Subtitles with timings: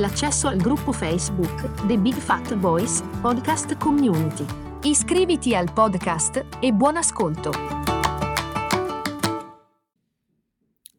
[0.00, 4.44] l'accesso al gruppo Facebook The Big Fat Voice Podcast Community.
[4.82, 7.52] Iscriviti al podcast e buon ascolto.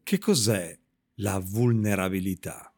[0.04, 0.78] Che cos'è
[1.16, 2.71] la vulnerabilità?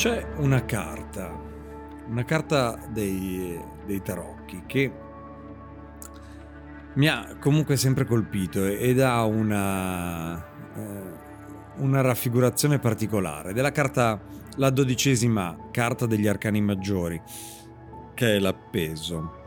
[0.00, 1.30] C'è una carta,
[2.08, 4.90] una carta dei, dei tarocchi che
[6.94, 10.42] mi ha comunque sempre colpito ed ha una,
[10.74, 11.02] eh,
[11.80, 13.52] una raffigurazione particolare.
[13.52, 14.18] Della carta,
[14.56, 17.20] la dodicesima carta degli arcani maggiori,
[18.14, 19.42] che è l'appeso.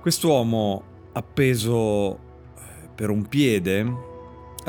[0.00, 3.84] Quest'uomo appeso eh, per un piede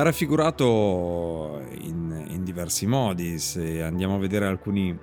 [0.03, 3.39] raffigurato in, in, diversi modi.
[3.39, 4.97] Se andiamo a vedere alcuni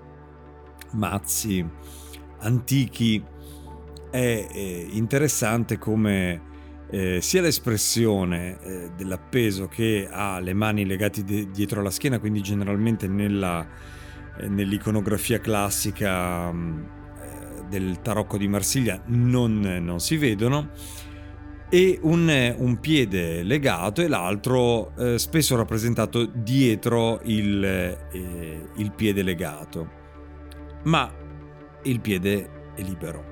[0.92, 1.66] mazzi
[2.38, 3.22] antichi,
[4.10, 6.52] è, è interessante come
[6.90, 12.40] eh, sia l'espressione eh, dell'appeso che ha le mani legate de- dietro la schiena, quindi
[12.40, 13.66] generalmente nella,
[14.38, 20.70] eh, nell'iconografia classica mm, eh, del tarocco di Marsiglia non, non si vedono
[21.74, 29.24] e un, un, piede legato e l'altro eh, spesso rappresentato dietro il, eh, il, piede
[29.24, 29.90] legato.
[30.84, 31.12] Ma
[31.82, 33.24] il piede è libero.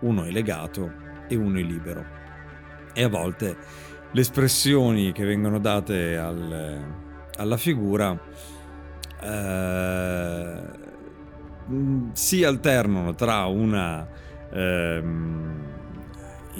[0.00, 0.90] Uno è legato
[1.28, 2.02] e uno è libero.
[2.94, 3.56] E a volte
[4.10, 6.82] le espressioni che vengono date al,
[7.36, 8.18] alla figura
[9.22, 10.62] eh,
[12.14, 14.08] si alternano tra una...
[14.50, 15.79] Ehm,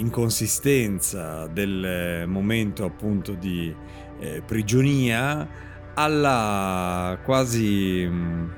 [0.01, 3.73] inconsistenza del momento appunto di
[4.19, 5.47] eh, prigionia
[5.93, 8.49] alla quasi mm,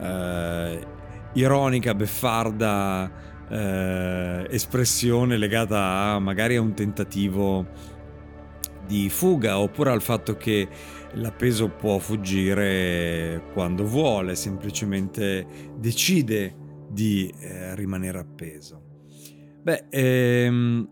[0.00, 0.86] eh,
[1.34, 3.10] ironica, beffarda
[3.48, 5.78] eh, espressione legata
[6.14, 7.66] a magari a un tentativo
[8.86, 10.68] di fuga oppure al fatto che
[11.14, 15.46] l'appeso può fuggire quando vuole, semplicemente
[15.76, 16.56] decide
[16.88, 18.91] di eh, rimanere appeso.
[19.62, 20.88] Beh, ehm,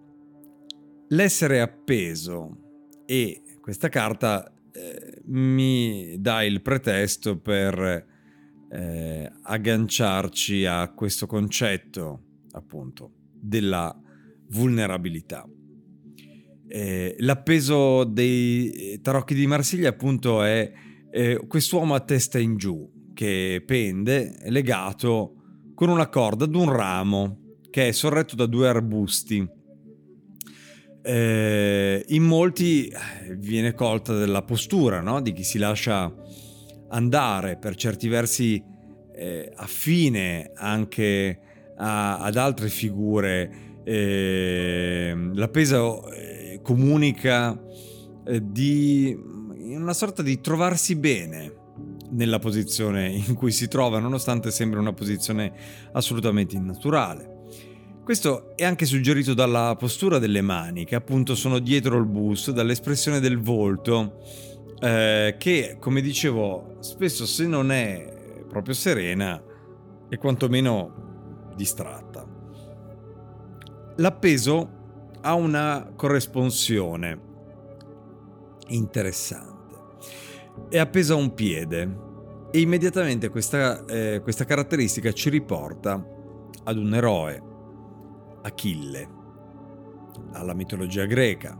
[1.08, 8.06] l'essere appeso e questa carta eh, mi dà il pretesto per
[8.70, 12.22] eh, agganciarci a questo concetto,
[12.52, 13.92] appunto, della
[14.50, 15.48] vulnerabilità.
[16.68, 20.70] Eh, l'appeso dei tarocchi di Marsiglia, appunto, è
[21.10, 25.34] eh, quest'uomo a testa in giù che pende, legato
[25.74, 29.48] con una corda ad un ramo che è sorretto da due arbusti.
[31.02, 35.22] Eh, in molti eh, viene colta della postura no?
[35.22, 36.12] di chi si lascia
[36.88, 38.62] andare per certi versi
[39.14, 41.40] eh, affine anche
[41.76, 43.68] a, ad altre figure.
[43.84, 45.16] Eh,
[45.50, 45.78] pesa
[46.12, 47.58] eh, comunica
[48.26, 49.16] eh, di
[49.74, 51.54] una sorta di trovarsi bene
[52.10, 55.52] nella posizione in cui si trova, nonostante sembri una posizione
[55.92, 57.29] assolutamente innaturale.
[58.10, 63.20] Questo è anche suggerito dalla postura delle mani, che appunto sono dietro il busto, dall'espressione
[63.20, 64.18] del volto,
[64.80, 69.40] eh, che, come dicevo, spesso se non è proprio serena,
[70.08, 72.26] è quantomeno distratta.
[73.94, 74.70] L'appeso
[75.20, 77.20] ha una corresponsione
[78.70, 79.76] interessante.
[80.68, 81.96] È appeso a un piede
[82.50, 86.04] e immediatamente questa, eh, questa caratteristica ci riporta
[86.64, 87.49] ad un eroe
[88.42, 89.08] Achille,
[90.32, 91.58] alla mitologia greca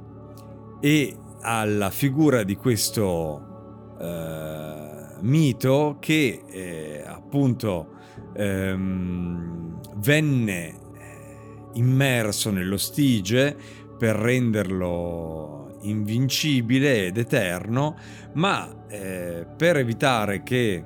[0.80, 7.96] e alla figura di questo eh, mito che eh, appunto
[8.34, 10.78] ehm, venne
[11.74, 13.56] immerso nello stige
[13.98, 17.96] per renderlo invincibile ed eterno,
[18.34, 20.84] ma eh, per evitare che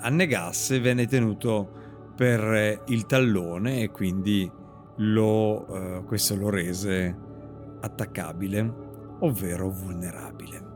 [0.00, 1.80] annegasse venne tenuto
[2.16, 4.50] per il tallone e quindi
[4.96, 7.16] lo, eh, questo lo rese
[7.80, 8.72] attaccabile,
[9.20, 10.70] ovvero vulnerabile.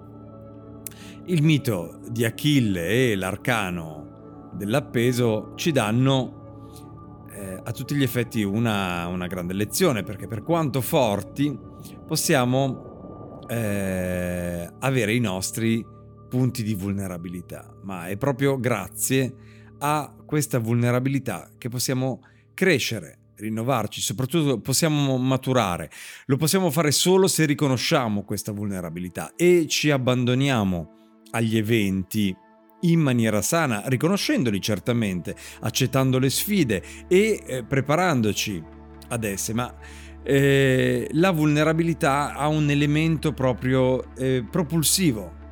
[1.26, 9.06] Il mito di Achille e l'arcano dell'appeso ci danno eh, a tutti gli effetti una,
[9.08, 11.58] una, grande lezione, perché per quanto forti
[12.06, 15.84] possiamo eh, avere i nostri
[16.28, 19.34] punti di vulnerabilità, ma è proprio grazie
[19.78, 22.20] a questa vulnerabilità che possiamo
[22.54, 25.90] crescere, rinnovarci, soprattutto possiamo maturare.
[26.26, 30.94] Lo possiamo fare solo se riconosciamo questa vulnerabilità e ci abbandoniamo
[31.30, 32.34] agli eventi
[32.80, 38.62] in maniera sana, riconoscendoli certamente, accettando le sfide e eh, preparandoci
[39.08, 39.74] ad esse, ma
[40.22, 45.44] eh, la vulnerabilità ha un elemento proprio eh, propulsivo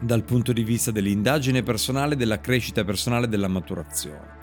[0.00, 4.37] dal punto di vista dell'indagine personale, della crescita personale, della maturazione.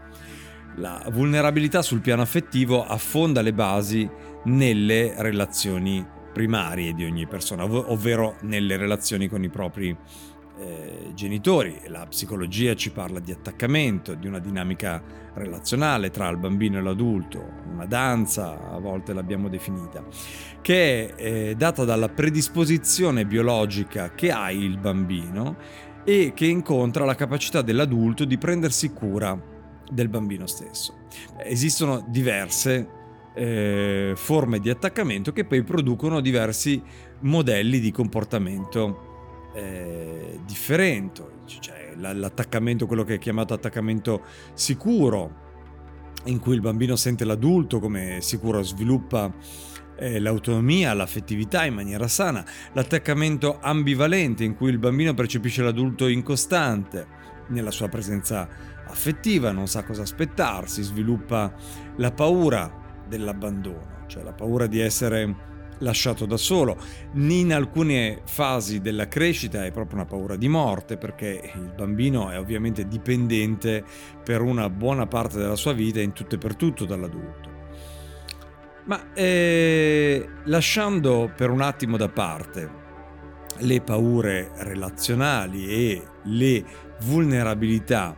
[0.78, 4.10] La vulnerabilità sul piano affettivo affonda le basi
[4.46, 9.98] nelle relazioni primarie di ogni persona, ov- ovvero nelle relazioni con i propri
[10.58, 11.80] eh, genitori.
[11.88, 15.02] La psicologia ci parla di attaccamento, di una dinamica
[15.34, 20.04] relazionale tra il bambino e l'adulto, una danza, a volte l'abbiamo definita,
[20.62, 25.56] che è eh, data dalla predisposizione biologica che ha il bambino
[26.04, 29.54] e che incontra la capacità dell'adulto di prendersi cura
[29.92, 31.06] del bambino stesso.
[31.38, 32.88] Esistono diverse
[33.36, 36.82] eh, forme di attaccamento che poi producono diversi
[37.22, 41.22] modelli di comportamento eh, differenti.
[41.60, 44.24] C'è l'attaccamento, quello che è chiamato attaccamento
[44.54, 45.44] sicuro,
[46.26, 49.32] in cui il bambino sente l'adulto come sicuro, sviluppa
[49.98, 52.44] eh, l'autonomia, l'affettività in maniera sana,
[52.74, 57.08] l'attaccamento ambivalente in cui il bambino percepisce l'adulto incostante
[57.48, 58.48] nella sua presenza
[58.88, 61.54] affettiva, non sa cosa aspettarsi, sviluppa
[61.98, 66.78] la paura dell'abbandono, cioè la paura di essere lasciato da solo.
[67.14, 72.40] In alcune fasi della crescita è proprio una paura di morte perché il bambino è
[72.40, 73.84] ovviamente dipendente
[74.24, 77.54] per una buona parte della sua vita in tutto e per tutto dall'adulto.
[78.86, 82.84] Ma eh, lasciando per un attimo da parte
[83.60, 86.64] le paure relazionali e le
[87.02, 88.16] vulnerabilità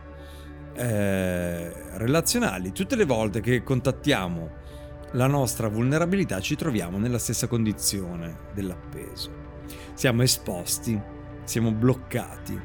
[0.78, 4.66] eh, relazionali, tutte le volte che contattiamo
[5.12, 9.46] la nostra vulnerabilità ci troviamo nella stessa condizione dell'appeso.
[9.94, 11.00] Siamo esposti,
[11.44, 12.60] siamo bloccati,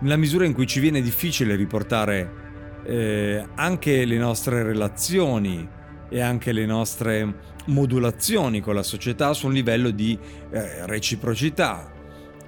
[0.00, 2.44] nella misura in cui ci viene difficile riportare
[2.84, 5.68] eh, anche le nostre relazioni
[6.08, 10.16] e anche le nostre modulazioni con la società su un livello di
[10.50, 11.90] eh, reciprocità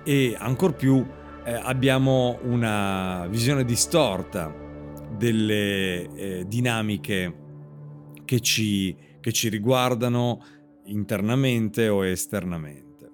[0.04, 1.04] e ancor più
[1.44, 4.66] eh, abbiamo una visione distorta
[5.18, 7.46] delle eh, dinamiche
[8.24, 10.42] che ci, che ci, riguardano
[10.84, 13.10] internamente o esternamente.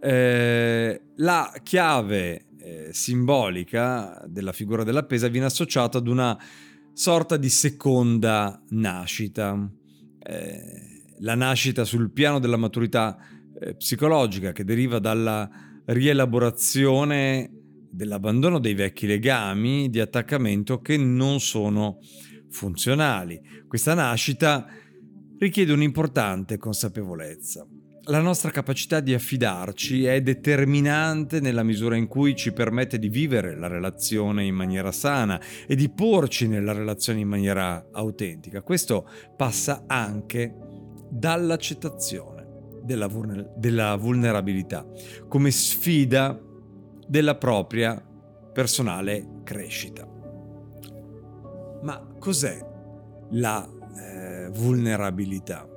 [0.00, 6.38] Eh, la chiave eh, simbolica della figura dell'appesa viene associata ad una
[6.92, 9.70] sorta di seconda nascita.
[10.18, 13.16] Eh, la nascita sul piano della maturità
[13.60, 15.48] eh, psicologica che deriva dalla
[15.86, 17.53] rielaborazione
[17.94, 21.98] dell'abbandono dei vecchi legami di attaccamento che non sono
[22.50, 23.40] funzionali.
[23.68, 24.66] Questa nascita
[25.38, 27.66] richiede un'importante consapevolezza.
[28.08, 33.56] La nostra capacità di affidarci è determinante nella misura in cui ci permette di vivere
[33.56, 38.60] la relazione in maniera sana e di porci nella relazione in maniera autentica.
[38.60, 40.54] Questo passa anche
[41.10, 42.46] dall'accettazione
[42.82, 44.86] della, vulner- della vulnerabilità
[45.26, 46.38] come sfida
[47.06, 48.02] della propria
[48.52, 50.06] personale crescita.
[51.82, 52.58] Ma cos'è
[53.30, 55.68] la eh, vulnerabilità?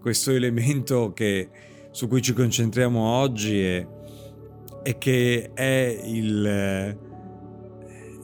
[0.00, 1.48] Questo elemento che,
[1.90, 6.98] su cui ci concentriamo oggi è che è il, eh,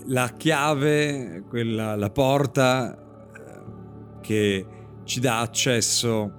[0.06, 4.66] la chiave, quella, la porta eh, che
[5.04, 6.32] ci dà accesso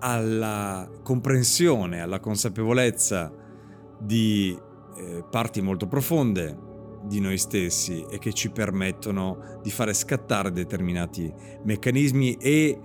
[0.00, 3.32] alla comprensione, alla consapevolezza
[3.98, 4.56] di
[4.96, 6.68] eh, parti molto profonde
[7.02, 11.32] di noi stessi e che ci permettono di fare scattare determinati
[11.64, 12.78] meccanismi e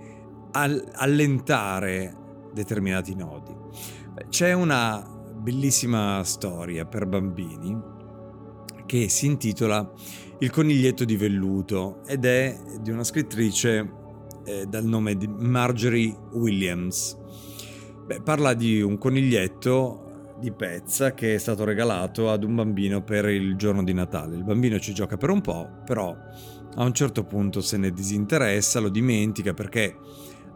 [0.52, 2.16] al- allentare
[2.52, 3.54] determinati nodi.
[4.28, 5.04] C'è una
[5.36, 7.94] bellissima storia per bambini
[8.86, 9.92] che si intitola
[10.38, 13.92] Il coniglietto di velluto ed è di una scrittrice
[14.44, 17.16] eh, dal nome di Marjorie Williams.
[18.06, 20.05] Beh, parla di un coniglietto
[20.38, 24.36] di pezza che è stato regalato ad un bambino per il giorno di Natale.
[24.36, 26.14] Il bambino ci gioca per un po', però
[26.74, 29.96] a un certo punto se ne disinteressa, lo dimentica perché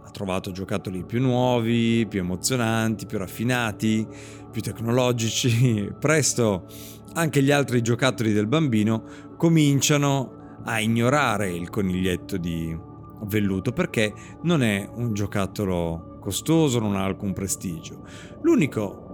[0.04, 4.06] ha trovato giocattoli più nuovi, più emozionanti, più raffinati,
[4.50, 5.90] più tecnologici.
[5.98, 6.66] Presto
[7.14, 9.04] anche gli altri giocattoli del bambino
[9.36, 12.76] cominciano a ignorare il coniglietto di
[13.22, 18.04] velluto perché non è un giocattolo costoso, non ha alcun prestigio.
[18.42, 19.09] L'unico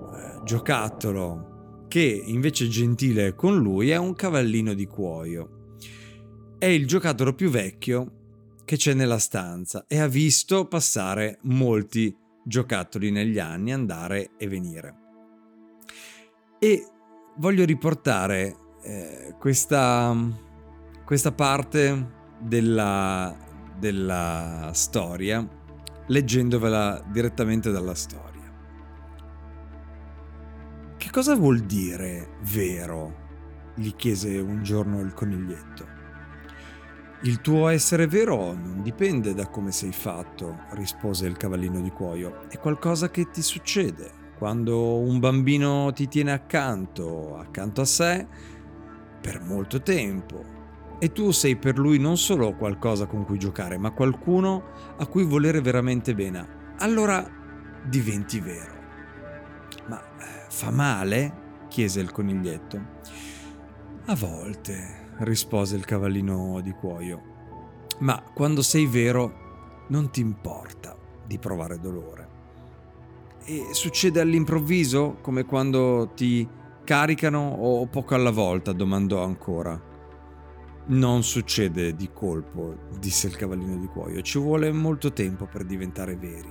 [0.47, 5.75] giocattolo che invece è gentile con lui è un cavallino di cuoio.
[6.57, 13.11] È il giocattolo più vecchio che c'è nella stanza e ha visto passare molti giocattoli
[13.11, 14.95] negli anni andare e venire.
[16.61, 16.87] E
[17.39, 20.17] voglio riportare eh, questa,
[21.05, 23.37] questa parte della,
[23.77, 25.45] della storia
[26.07, 28.26] leggendovela direttamente dalla storia.
[31.17, 33.25] Cosa vuol dire vero?
[33.75, 35.87] gli chiese un giorno il coniglietto.
[37.23, 42.47] Il tuo essere vero non dipende da come sei fatto, rispose il cavallino di cuoio,
[42.51, 48.27] è qualcosa che ti succede quando un bambino ti tiene accanto, accanto a sé,
[49.19, 50.45] per molto tempo,
[50.99, 54.65] e tu sei per lui non solo qualcosa con cui giocare, ma qualcuno
[54.99, 56.75] a cui volere veramente bene.
[56.81, 57.27] Allora
[57.87, 58.75] diventi vero.
[59.89, 61.45] Ma eh, fa male?
[61.69, 62.81] chiese il coniglietto.
[64.07, 67.21] A volte, rispose il cavallino di cuoio.
[67.99, 70.97] Ma quando sei vero non ti importa
[71.27, 72.29] di provare dolore.
[73.45, 76.49] E succede all'improvviso, come quando ti
[76.85, 79.79] caricano o poco alla volta, domandò ancora.
[80.87, 86.17] Non succede di colpo, disse il cavallino di cuoio, ci vuole molto tempo per diventare
[86.17, 86.51] veri.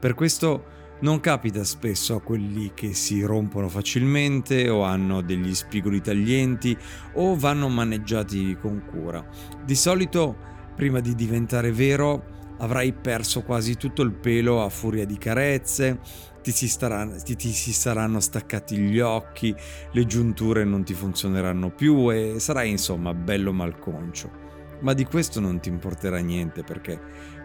[0.00, 6.00] Per questo non capita spesso a quelli che si rompono facilmente o hanno degli spigoli
[6.00, 6.76] taglienti
[7.14, 9.24] o vanno maneggiati con cura.
[9.64, 10.36] Di solito,
[10.74, 16.00] prima di diventare vero, avrai perso quasi tutto il pelo a furia di carezze,
[16.42, 19.54] ti si, staranno, ti, ti si, saranno staccati gli occhi,
[19.92, 24.46] le giunture non ti funzioneranno più e sarai insomma bello malconcio.
[24.80, 27.00] Ma di questo non ti importerà niente perché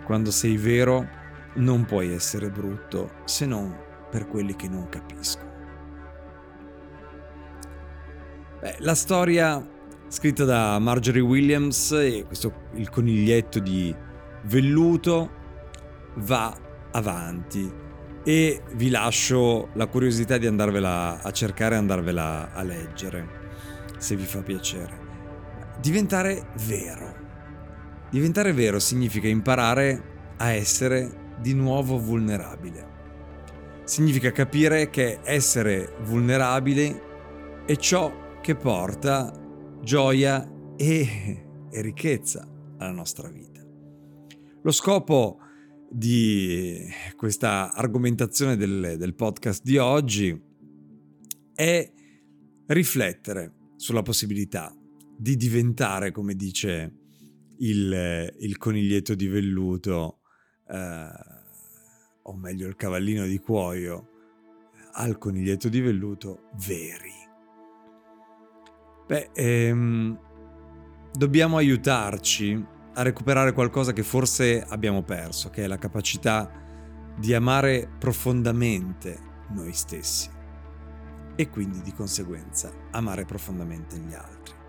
[0.06, 1.22] quando sei vero
[1.56, 3.76] non puoi essere brutto se non
[4.10, 5.52] per quelli che non capiscono.
[8.60, 9.68] Beh, la storia
[10.08, 13.94] scritta da Marjorie Williams e questo il coniglietto di
[14.44, 15.32] velluto
[16.18, 16.56] va
[16.92, 17.82] avanti
[18.24, 23.28] e vi lascio la curiosità di andarvela a cercare e andarvela a leggere,
[23.98, 25.02] se vi fa piacere.
[25.82, 27.22] Diventare vero.
[28.10, 32.92] Diventare vero significa imparare a essere di nuovo vulnerabile.
[33.84, 39.32] Significa capire che essere vulnerabile è ciò che porta
[39.82, 42.48] gioia e, e ricchezza
[42.78, 43.62] alla nostra vita.
[44.62, 45.40] Lo scopo
[45.90, 46.80] di
[47.16, 50.42] questa argomentazione del, del podcast di oggi
[51.54, 51.92] è
[52.68, 54.74] riflettere sulla possibilità
[55.18, 56.94] di diventare, come dice
[57.58, 60.22] il, il coniglietto di velluto,
[60.74, 61.10] eh,
[62.24, 64.10] o meglio il cavallino di cuoio,
[64.94, 67.12] al coniglietto di velluto veri.
[69.06, 70.20] Beh, ehm,
[71.14, 72.66] dobbiamo aiutarci
[72.96, 76.50] a recuperare qualcosa che forse abbiamo perso, che è la capacità
[77.18, 80.30] di amare profondamente noi stessi
[81.36, 84.63] e quindi di conseguenza amare profondamente gli altri.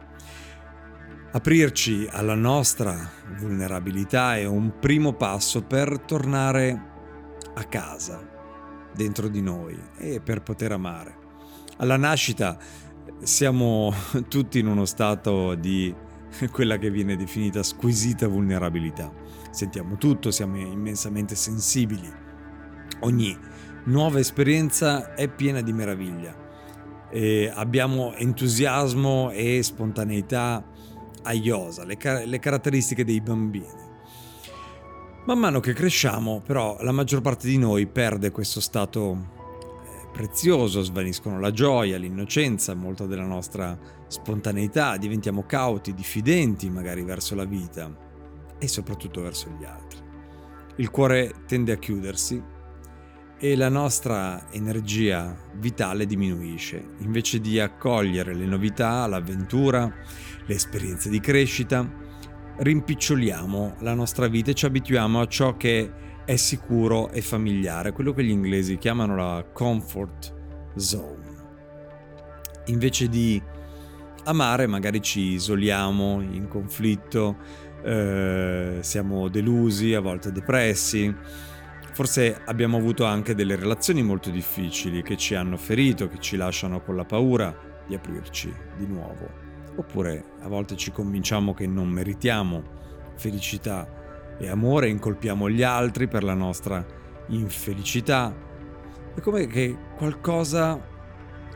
[1.35, 3.11] Aprirci alla nostra
[3.41, 6.93] vulnerabilità è un primo passo per tornare
[7.55, 8.25] a casa,
[8.95, 11.17] dentro di noi e per poter amare.
[11.79, 12.57] Alla nascita
[13.25, 13.93] siamo
[14.31, 15.93] tutti in uno stato di
[16.53, 19.13] quella che viene definita squisita vulnerabilità.
[19.51, 22.09] Sentiamo tutto, siamo immensamente sensibili.
[23.01, 23.37] Ogni
[23.87, 26.43] nuova esperienza è piena di meraviglia.
[27.11, 30.65] E abbiamo entusiasmo e spontaneità
[31.25, 33.93] a iosa, le, car- le caratteristiche dei bambini.
[35.27, 39.33] Man mano che cresciamo, però, la maggior parte di noi perde questo stato
[40.13, 43.77] prezioso, svaniscono la gioia, l'innocenza, molta della nostra
[44.07, 47.91] spontaneità, diventiamo cauti, diffidenti magari verso la vita
[48.59, 49.99] e soprattutto verso gli altri.
[50.77, 52.41] Il cuore tende a chiudersi
[53.39, 56.83] e la nostra energia vitale diminuisce.
[56.99, 59.93] Invece di accogliere le novità, l'avventura,
[60.47, 61.87] le esperienze di crescita,
[62.57, 65.93] rimpiccioliamo la nostra vita e ci abituiamo a ciò che
[66.25, 70.35] è sicuro e familiare, quello che gli inglesi chiamano la comfort
[70.77, 71.33] zone.
[72.67, 73.43] Invece di
[74.25, 77.37] amare magari ci isoliamo in conflitto,
[77.83, 81.15] eh, siamo delusi, a volte depressi.
[81.95, 86.83] Forse abbiamo avuto anche delle relazioni molto difficili che ci hanno ferito, che ci lasciano
[86.83, 89.31] con la paura di aprirci di nuovo.
[89.77, 92.65] Oppure a volte ci convinciamo che non meritiamo
[93.15, 96.85] felicità e amore, incolpiamo gli altri per la nostra
[97.29, 98.35] infelicità.
[99.15, 100.81] È come che qualcosa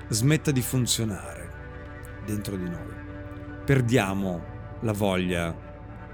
[0.06, 1.50] smetta di funzionare
[2.24, 2.94] dentro di noi.
[3.64, 4.44] Perdiamo
[4.82, 5.52] la voglia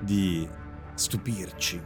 [0.01, 0.49] di
[0.95, 1.83] stupirci.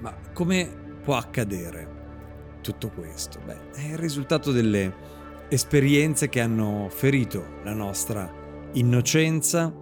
[0.00, 3.40] Ma come può accadere tutto questo?
[3.44, 4.94] Beh, è il risultato delle
[5.48, 8.32] esperienze che hanno ferito la nostra
[8.72, 9.74] innocenza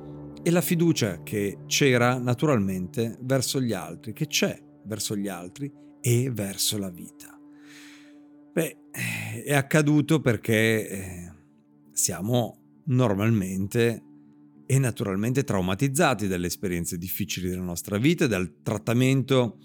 [0.42, 5.70] e la fiducia che c'era naturalmente verso gli altri, che c'è verso gli altri
[6.00, 7.38] e verso la vita.
[8.52, 8.76] Beh,
[9.44, 11.32] è accaduto perché eh,
[11.92, 14.02] siamo normalmente
[14.66, 19.58] e naturalmente traumatizzati dalle esperienze difficili della nostra vita, dal trattamento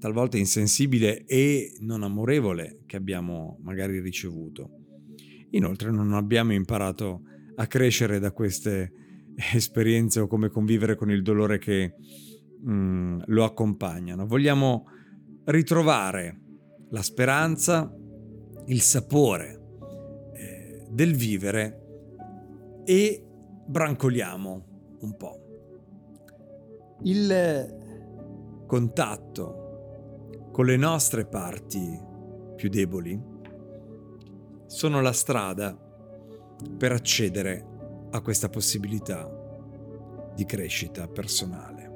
[0.00, 4.70] talvolta insensibile e non amorevole che abbiamo magari ricevuto.
[5.50, 7.22] Inoltre non abbiamo imparato
[7.56, 8.92] a crescere da queste
[9.52, 11.94] esperienze o come convivere con il dolore che
[12.66, 14.26] mm, lo accompagnano.
[14.26, 14.86] Vogliamo
[15.44, 16.40] ritrovare
[16.88, 17.94] la speranza,
[18.66, 19.60] il sapore
[20.32, 21.76] eh, del vivere
[22.84, 23.22] e
[23.66, 25.38] brancoliamo un po'.
[27.02, 29.59] Il contatto
[30.50, 31.98] con le nostre parti
[32.56, 33.18] più deboli
[34.66, 35.76] sono la strada
[36.76, 37.66] per accedere
[38.10, 39.28] a questa possibilità
[40.34, 41.88] di crescita personale.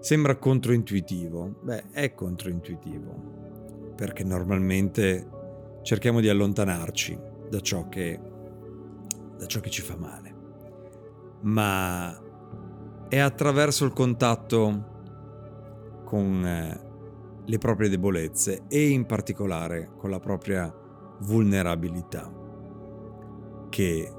[0.00, 1.60] Sembra controintuitivo?
[1.62, 5.28] Beh, è controintuitivo, perché normalmente
[5.82, 8.20] cerchiamo di allontanarci da ciò che,
[9.36, 10.34] da ciò che ci fa male.
[11.42, 12.20] Ma
[13.08, 14.90] è attraverso il contatto
[16.04, 16.91] con eh,
[17.52, 20.74] le proprie debolezze e in particolare con la propria
[21.18, 22.32] vulnerabilità
[23.68, 24.10] che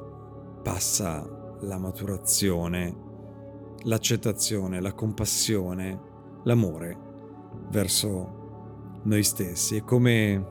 [0.62, 2.96] passa la maturazione,
[3.86, 6.00] l'accettazione, la compassione,
[6.44, 6.98] l'amore
[7.72, 9.78] verso noi stessi.
[9.78, 10.48] E come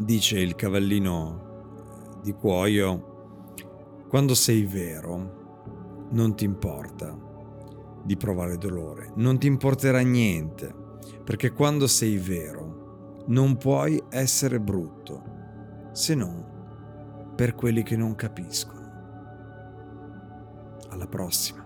[0.00, 3.54] dice il cavallino di cuoio,
[4.08, 7.16] quando sei vero non ti importa
[8.02, 10.85] di provare dolore, non ti importerà niente,
[11.24, 15.34] perché quando sei vero non puoi essere brutto
[15.92, 16.54] se non
[17.34, 18.84] per quelli che non capiscono.
[20.88, 21.65] Alla prossima.